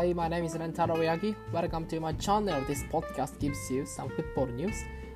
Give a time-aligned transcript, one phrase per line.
[0.00, 1.36] Hi, my name is Rentaro Yagi.
[1.52, 2.64] Welcome to my channel.
[2.66, 4.74] This podcast gives you some football news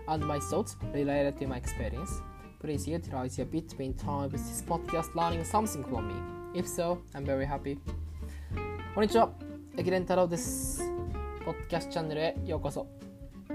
[0.09, 2.21] and my thoughts related to my experience.
[2.61, 6.15] Please utilize your between time with this podcast learning something from me.
[6.53, 7.79] If so, I'm very happy.
[8.95, 9.31] こんにちは、
[9.79, 10.83] 駅伝太郎です。
[11.47, 12.87] ポッドキャストチャンネルへようこそ。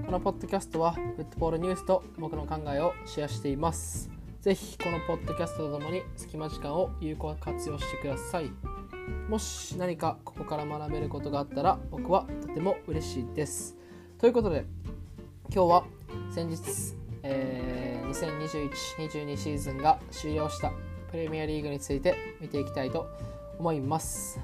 [0.03, 4.09] このポッドキャストはフットボールニュースと僕の考えをシェアしています。
[4.41, 8.49] ぜひこのポッドキャストとともに隙間時間を有効活用してください。
[9.27, 13.77] もし何かここから学べることがあったら僕はとても嬉しいです。
[14.17, 14.65] ということで
[15.53, 15.83] 今日は
[16.31, 16.59] 先日、
[17.23, 20.71] えー2021-22シーズンが終了した
[21.11, 23.07] プレミアリーグについて見ていきたいと
[23.59, 24.39] 思います。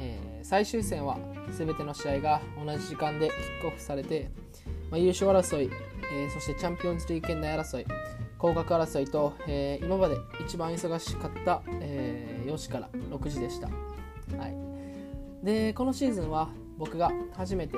[0.00, 1.16] えー最終戦は
[1.56, 4.30] 全ての試合が同じ時間でキックオフされて、
[4.90, 5.70] まあ、優勝争い、
[6.12, 7.86] えーそしてチャンピオンズリーグ圏内争い
[8.36, 13.68] 降格争いと、えー今まで一番忙しかった、えー4時から6時でした。
[14.38, 14.56] はい、
[15.44, 17.76] でこのシーズンは僕が初めて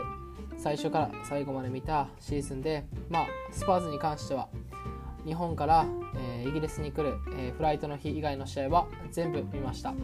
[0.57, 4.49] 最初から最後まで見たシーズンで、まあ、スパーズに関しては
[5.25, 9.95] 日本から、えーイギリスに来る、えーフライトの日以外の試合は全部見ました、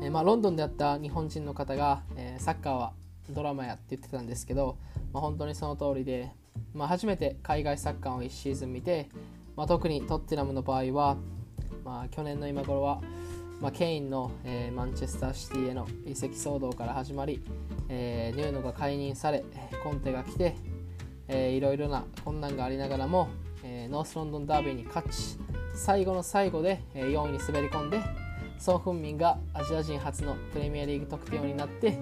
[0.00, 2.92] えーまあ、ロンドンであった日本人の方が、えサッカーは
[3.30, 4.78] ドラマやって言ってたんですけど、
[5.12, 6.30] まあ、本当にその通りで、
[6.74, 9.08] まあ、初めて海外サッカーを1シーズン見て、
[9.56, 11.16] まあ、特にトッテナムの場合は、
[11.84, 13.00] まあ、去年の今頃は
[13.62, 17.40] まあ、ケインの、えーマンチェスターシティへの移籍騒動から始まり、
[17.88, 19.44] えーヌーノが解任され
[19.84, 20.56] コンテが来て、
[21.28, 23.28] えーいろいろな困難がありながらも、
[23.62, 25.38] えーノースロンドンダービーに勝ち
[25.76, 28.00] 最後の最後で、えー4位に滑り込んで
[28.58, 31.98] ソン・フンミンがアジア人初のプレミアリーグ得点王になってチ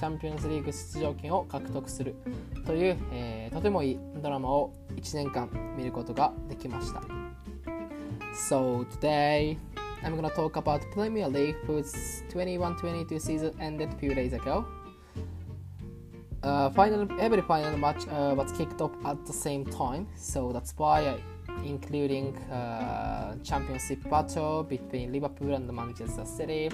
[0.00, 2.16] ャンピオンズリーグ出場権を獲得する
[2.66, 7.02] という、えーとてもいいドラマを1年間見ることができました。
[8.34, 9.58] So today
[10.04, 14.66] I'm gonna talk about Premier League whose 21-22 season ended a few days ago.
[16.42, 20.74] Uh, final every final match uh, was kicked off at the same time, so that's
[20.76, 21.20] why I
[21.64, 26.70] including uh, championship battle between Liverpool and Manchester City,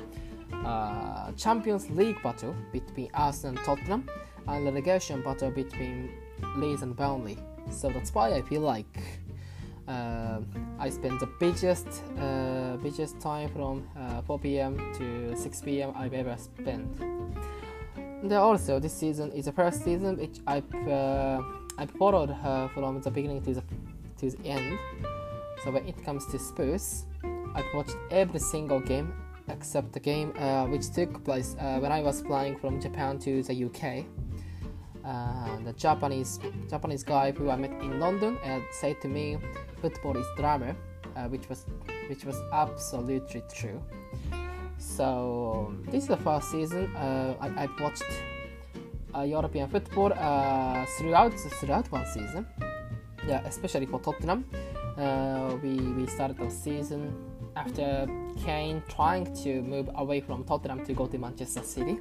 [0.65, 4.09] uh, Champions League battle between Arsenal and Tottenham,
[4.47, 6.11] and relegation battle between
[6.56, 7.38] Leeds and Burnley.
[7.71, 8.87] So that's why I feel like
[9.88, 11.88] I spent the busiest
[12.19, 14.76] uh, busiest time from uh, 4 p.m.
[14.94, 15.93] to 6 p.m.
[15.97, 17.00] I've ever spent.
[17.97, 21.41] And also, this season is the first season which I've uh,
[21.78, 23.62] I've followed uh, from the beginning to the
[24.19, 24.78] to the end.
[25.65, 27.06] So when it comes to Spurs,
[27.55, 29.12] I've watched every single game
[29.49, 33.43] except the game uh, which took place uh, when I was flying from Japan to
[33.43, 34.05] the UK.
[35.05, 39.39] Uh, the Japanese Japanese guy who I met in London uh, said to me,
[39.81, 40.75] "Football is drama,"
[41.17, 41.67] uh, which was
[42.09, 43.81] which was absolutely true.
[44.79, 48.05] So this is the first season uh, I, I've watched
[49.15, 50.11] uh, European football
[50.99, 52.47] throughout throughout one season.
[53.27, 54.45] Yeah, especially for Tottenham.
[55.63, 57.15] We we started the season
[57.57, 58.07] after
[58.45, 61.99] Kane trying to move away from Tottenham to go to Manchester City.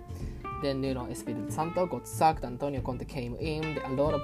[0.62, 2.44] Then know Espirito Santo got sacked.
[2.44, 3.78] Antonio Conte came in.
[3.86, 4.22] A lot of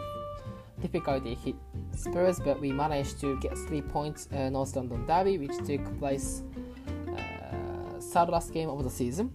[0.82, 1.56] difficulty hit
[1.96, 4.28] Spurs, but we managed to get three points.
[4.32, 6.44] Uh, North London Derby, which took place
[7.10, 9.32] uh, third last game of the season.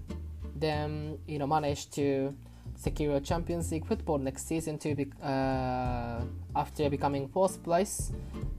[0.57, 2.35] Then you know managed to
[2.79, 6.21] secure a Champions League football next season to be, uh,
[6.55, 8.13] after becoming fourth place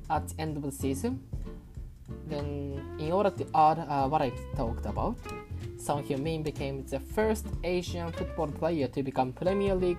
[0.10, 1.24] at the end of the season.
[2.28, 5.18] Then, in order to add uh, what I talked about,
[5.78, 9.98] Son Heung-min became the first Asian football player to become Premier League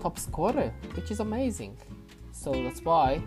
[0.00, 1.76] top scorer, which is amazing.
[2.32, 3.22] So that's why,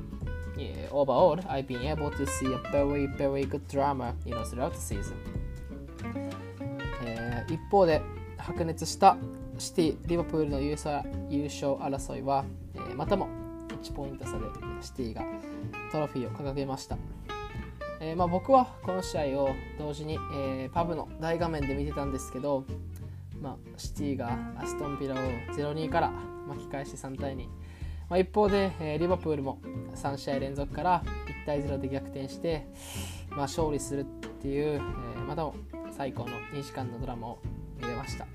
[0.58, 4.74] yeah, overall, I've been able to see a very, very good drama, you know, throughout
[4.74, 5.18] the season.
[7.04, 8.02] えー一方で
[8.38, 9.18] 白熱した
[9.58, 13.28] シティ・リバプールの優勝優勝争いは、えーまたも
[13.82, 14.46] 1ポイント差で
[14.82, 15.24] シティが
[15.92, 16.98] トロフィーを掲げました、
[18.00, 19.50] えーまあ、僕はこの試合を
[19.80, 22.64] 同時に、えーパブの大画面で見てたんですけど、
[23.42, 25.18] まあ、シティがアストンビラを
[25.56, 26.12] 0-2から
[26.48, 27.52] 巻き返し3対2、ま
[28.12, 29.60] あ、一方で、えーリバプールも
[29.96, 31.04] 3試合連続から
[31.44, 32.68] 1対0で逆転して、
[33.32, 34.04] まあ、勝利するっ
[34.42, 35.56] ていう、えーまたも
[35.92, 37.40] 最高の2時間のドラマを
[37.82, 38.28] 見れました、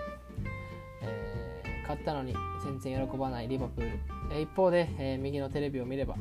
[1.03, 1.43] えー
[1.83, 2.33] 勝ったのに
[2.65, 3.99] 全然喜ばないリバプール、
[4.33, 6.17] えー一方で、えー右のテレビを見れば、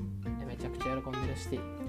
[0.47, 1.80] めちゃくちゃ喜んでるシティ、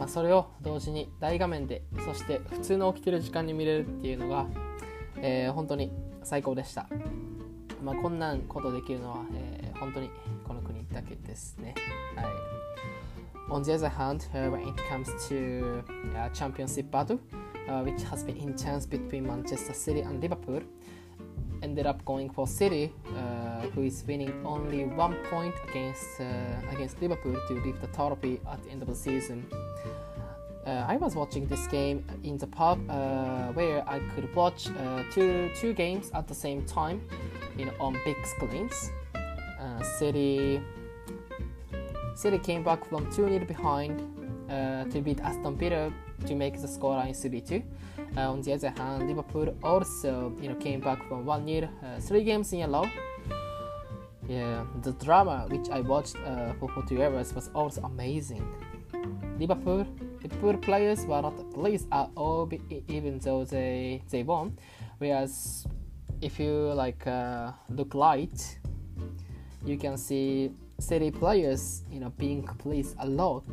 [0.00, 4.46] まあ、それを同時に大画面でそして普通の起きてる時間に見れるっていうのが、
[5.18, 5.92] えー本当に
[6.22, 6.86] 最高でした、
[7.84, 10.10] まあ、こんなんことできるのは、えー本当に
[10.46, 11.74] この国だけですね
[12.16, 12.26] はい
[13.50, 15.82] On the other hand, when it comes to
[16.14, 17.18] uh, championship battle,
[17.68, 20.62] uh, which has been intense between Manchester City and Liverpool,
[21.60, 23.39] ended up going for City, uh,
[23.74, 26.24] who is winning only one point against uh,
[26.72, 29.46] against Liverpool to lift the trophy at the end of the season.
[30.66, 35.02] Uh, I was watching this game in the pub uh, where I could watch uh,
[35.12, 37.00] two two games at the same time,
[37.56, 38.90] you know, on big screens.
[39.14, 40.60] Uh, City
[42.14, 44.02] City came back from 2 0 behind
[44.50, 45.90] uh, to beat Aston Villa
[46.26, 47.62] to make the scoreline 3 2.
[48.16, 52.00] Uh, on the other hand, Liverpool also you know came back from 1 0, uh,
[52.00, 52.84] three games in a row.
[54.30, 58.46] Yeah, the drama which I watched uh, for 42 hours was also amazing.
[59.40, 59.84] Liverpool
[60.22, 64.56] Liverpool players were not pleased at all, e- even though they they won.
[64.98, 65.66] Whereas
[66.20, 68.60] if you like uh, look light,
[69.66, 73.44] you can see City players, you know, being pleased a lot.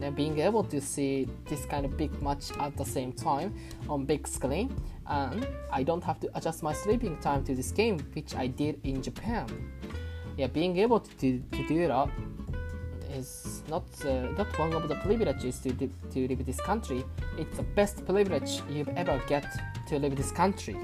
[0.00, 3.54] And being able to see this kind of big match at the same time
[3.88, 4.74] on big screen,
[5.06, 8.80] and I don't have to adjust my sleeping time to this game, which I did
[8.84, 9.46] in Japan.
[10.36, 12.08] Yeah, being able to, to, to do that
[13.16, 17.04] is not uh, not one of the privileges to, to to live this country.
[17.38, 19.46] It's the best privilege you've ever get
[19.88, 20.76] to live this country.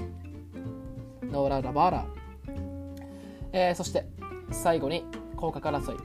[1.21, 2.05] No doubt about it.
[3.55, 4.05] えーそして
[4.51, 5.05] 最後に
[5.37, 5.97] 降格争い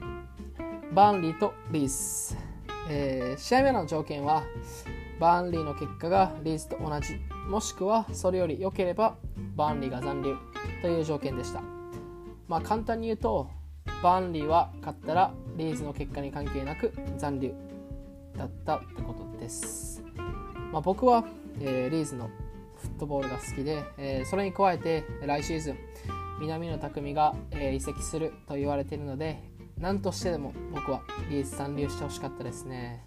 [0.93, 2.37] バンリーとリース、
[2.89, 4.43] えー試合目の条件は
[5.19, 7.15] バンリーの結果がリースと同じ
[7.49, 9.15] もしくはそれより良ければ
[9.55, 10.35] バンリーが残留
[10.83, 11.78] という条件でした
[12.49, 13.49] まあ簡単に言うと
[14.03, 17.53] バンリーは勝ったらリーズの結果に関係なく残留
[18.35, 20.03] だったってことです、
[20.71, 21.25] まあ、僕は、
[21.61, 22.29] えーリーズの
[22.77, 25.77] フットボールが好きで、えーそれに加えて来シーズン
[26.41, 29.43] 南野拓実が、えー移籍すると言われているので
[29.77, 33.05] 何としてでも僕はリーズ残留してほしかったですね。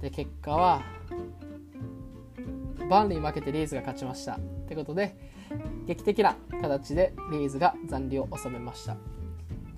[0.00, 0.82] で結果は
[2.92, 5.16] バーンリー負けてリーズが勝ちましたということで
[5.86, 8.98] 劇的な形でリーズが残留を収めました。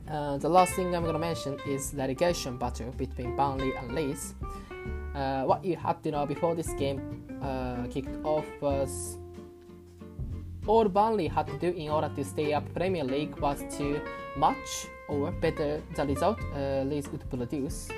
[0.08, 4.34] Uh, the last thing I'm going to mention is relegation battle between Burnley and Leeds.
[5.14, 7.00] Uh, what you had to know before this game
[7.40, 9.16] uh, kicked off was
[10.66, 14.00] all Burnley had to do in order to stay up Premier League was to
[14.36, 17.88] match or better the result uh, Leeds would produce.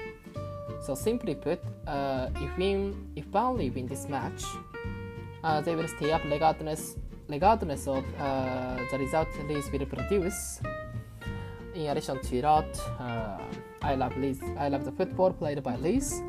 [0.83, 4.45] So simply put, uh, if win, if Burnley win this match,
[5.65, 6.97] they will stay up regardless
[7.29, 10.61] regardless of uh, the result Leeds will produce.
[11.75, 13.39] In addition to that, uh,
[13.83, 14.41] I love Leeds.
[14.59, 16.23] I love the football played by Leeds.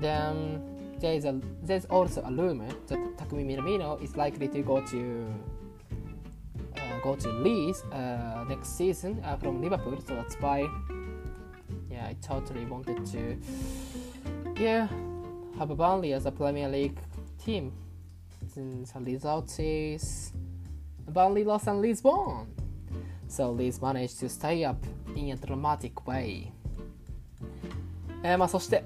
[0.00, 0.62] Then
[1.00, 5.26] there's a there's also a rumor that Takumi Minamino is likely to go to
[6.76, 9.98] uh, go to Leeds uh, next season uh, from Liverpool.
[10.06, 10.68] So that's why,
[11.90, 13.36] yeah, I totally wanted to,
[14.56, 14.88] yeah,
[15.58, 16.98] have Burnley as a Premier League
[17.44, 17.72] team.
[18.56, 20.32] Since the result is
[21.06, 22.46] Burnley lost and Leeds won.
[23.28, 24.78] So Leeds managed to stay up
[25.14, 26.50] in a dramatic way.
[28.22, 28.84] えーまあ、そして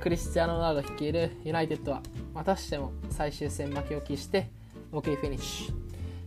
[0.00, 2.02] クリスティアーノ・ロナウド率いるユナイテッドは
[2.34, 4.50] またしても最終戦負けを喫して
[4.92, 5.74] 6位フィニッシュ、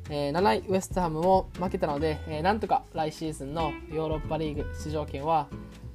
[0.10, 5.50] えー7位ウエストハムも負けたので、えーなんとか来シーズンのヨーロッパリーグ出場権は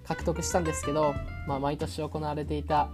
[0.05, 1.15] 獲得したんですけど、
[1.47, 2.91] まあ、毎年行われていた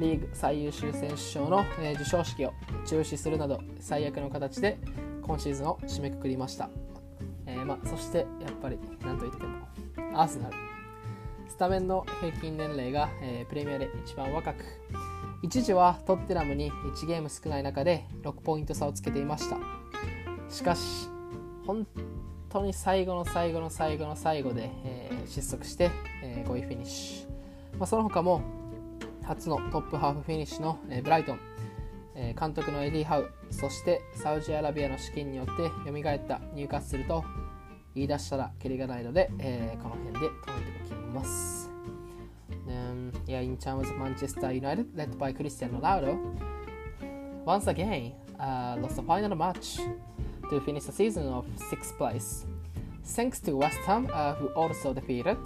[0.00, 2.52] リーグ最優秀選手賞の、え授賞式を
[2.86, 4.78] 中止するなど最悪の形で
[5.22, 6.70] 今シーズンを締めくくりました、
[7.46, 9.68] えーま、そしてやっぱりなんといっても
[10.14, 10.56] アーセナル。
[11.48, 14.64] スタメンの平均年齢が、えープレミアで一番若く
[15.42, 19.58] 一時はトッテナムに1ゲーム少ない中で6ポイント差をつけていました。
[20.48, 21.08] しかし
[21.66, 21.86] 本
[22.48, 25.90] 当に最後の最後の最後の最後で、えー失速して、
[26.22, 28.42] え5位フィニッシュ、まあ、その他も
[29.30, 31.40] 初のトップハーフフィニッシュの、えブライトン、
[32.16, 37.22] え監督のエディ・ハウそしてサウジアラビアの資金によって蘇ったニューカッスルと
[37.94, 41.70] 言い出したらキリがないので、えーこの辺で止めておきます。
[42.66, 46.18] Then, yeah, in terms of Manchester United, led by Cristiano Ronaldo,
[47.44, 49.78] once again uh, lost the final match
[50.50, 52.46] to finish the season of sixth place.
[53.04, 55.38] Thanks to West Ham, uh, who also defeated,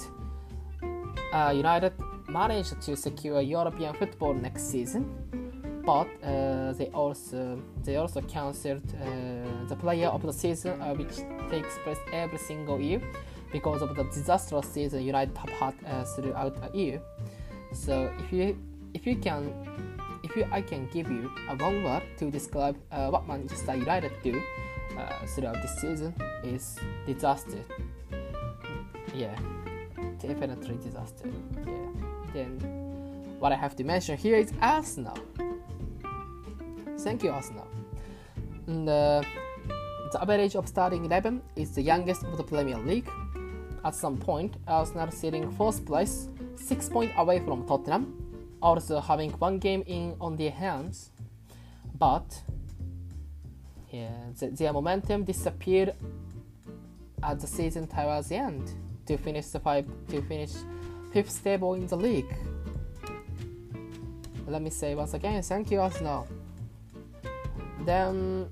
[1.34, 1.92] uh, United
[2.34, 5.02] managed to secure European football next season.
[5.86, 11.16] But uh, they also they also cancelled uh, the player of the season, uh, which
[11.50, 13.00] takes place every single year,
[13.52, 17.00] because of the disastrous season United have had uh, throughout a year.
[17.72, 18.56] So if you
[18.94, 19.52] if you can
[20.24, 24.12] if you, I can give you a one word to describe uh, what Manchester United
[24.22, 24.42] do
[24.98, 27.62] uh, throughout this season is disaster.
[29.14, 29.36] Yeah,
[30.18, 31.28] definitely disaster.
[31.66, 31.83] Yeah.
[32.34, 32.58] Then
[33.38, 35.16] what I have to mention here is Arsenal.
[36.98, 37.68] Thank you, Arsenal.
[38.66, 39.22] And, uh,
[40.12, 43.08] the average of starting 11 is the youngest of the Premier League.
[43.84, 49.58] At some point, Arsenal sitting fourth place, six points away from Tottenham, also having one
[49.58, 51.10] game in on their hands.
[51.98, 52.42] But
[53.90, 55.94] yeah, the, their momentum disappeared
[57.22, 58.72] at the season towards the end
[59.06, 60.52] to finish the five to finish
[61.14, 62.34] fifth stable in the league.
[64.48, 66.26] Let me say once again, thank you Arsenal.
[67.86, 68.48] Then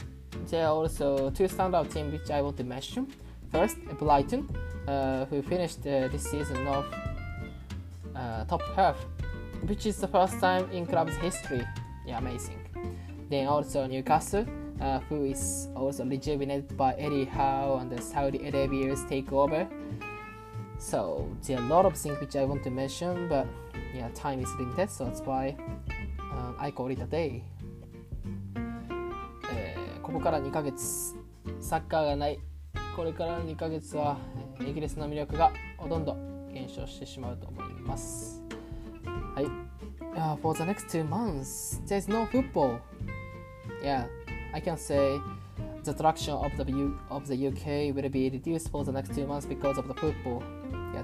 [0.48, 3.08] there are also two standout teams which I want to mention.
[3.50, 4.48] First, Brighton,
[4.86, 6.84] uh, who finished uh, this season of
[8.14, 8.96] uh, top half,
[9.66, 11.66] which is the first time in club's history.
[12.06, 12.60] Yeah, amazing.
[13.28, 14.46] Then also Newcastle,
[14.80, 19.68] uh, who is also rejuvenated by Eddie Howe and the Saudi Arabia's takeover.
[20.82, 23.46] So there are a lot of things which I want to mention, but
[23.94, 25.56] yeah, time is limited, so that's why
[26.18, 27.42] uh, I call it a day.
[29.52, 31.14] えーここから2ヶ月
[31.60, 32.38] サッカーがない
[32.96, 34.18] これからの2ヶ月は
[34.60, 36.16] えーイギリスの魅力がほとんど
[36.52, 38.42] 減少してしまうと思います
[39.34, 39.44] はい
[40.16, 42.78] uh, For the next two months there's no football
[43.82, 44.06] Yeah
[44.52, 45.18] I can say
[45.84, 49.26] the attraction of the, U- of the UK will be reduced for the next two
[49.26, 50.42] months because of the football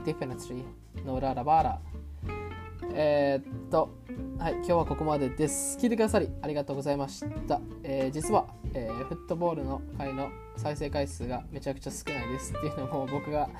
[0.02, 0.64] ー definitely
[1.04, 1.80] No ララバラ
[2.94, 3.90] えっと、
[4.38, 5.78] はい、今日はここまでです。
[5.78, 7.60] 聞いてくださりありがとうございました。
[7.82, 13.50] えー実は、えーフットボールの回の再生回数がめちゃくちゃ少ないですっていうのも僕が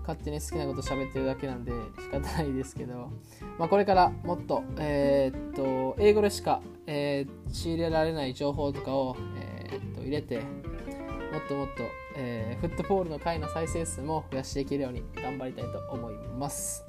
[0.00, 3.10] 勝手に好きなこと喋ってるだけなんで仕方ないですけど、
[3.58, 11.84] まあ、これからもっと,、えーっと英語でしか、えー仕入れられない情報とかを、えーっと入れてもっともっと、
[12.15, 16.85] えーフットボールの回の再生数も増やしていけるように頑張りたいと思います。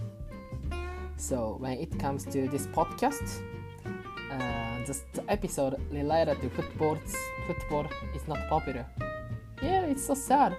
[1.17, 3.43] So when it comes to this podcast,
[4.31, 6.99] uh, the, the episode related to football,
[7.47, 8.85] football is not popular.
[9.63, 10.57] Yeah, it's so sad.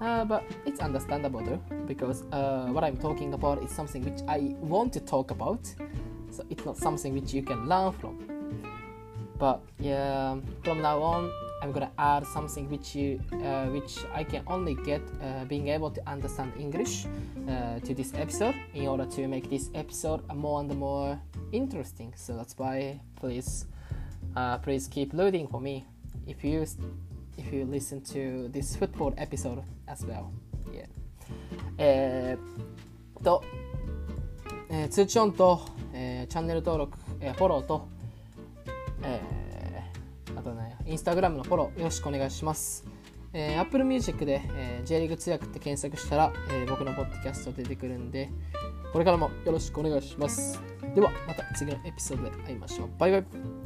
[0.00, 4.54] Uh, but it's understandable though, because uh, what I'm talking about is something which I
[4.60, 5.66] want to talk about.
[6.30, 8.18] So it's not something which you can learn from.
[9.38, 11.30] But yeah, from now on,
[11.62, 15.90] I'm gonna add something which you, uh, which I can only get uh, being able
[15.90, 17.06] to understand English
[17.48, 21.18] uh, to this episode in order to make this episode more and more
[21.52, 22.12] interesting.
[22.16, 23.66] So that's why please,
[24.36, 25.86] uh, please keep loading for me
[26.26, 26.66] if you
[27.38, 30.30] if you listen to this football episode as well.
[30.70, 30.86] Yeah.
[31.78, 33.42] えーっと、
[34.68, 35.60] えー通知音と、
[35.94, 37.88] えーチャンネル登録、えーフォローと、
[39.02, 39.37] えーあとね、
[40.89, 42.83] インスタグラムのフォローよろしくお願いします。
[43.31, 48.31] えー、Apple Music で、えー J リーグ通訳って検索したら、えー僕のポッドキャスト出てくるんで、
[48.91, 50.59] これからもよろしくお願いします。
[50.95, 52.89] では、また次のエピソードで会いましょう。
[52.97, 53.58] バイバイ。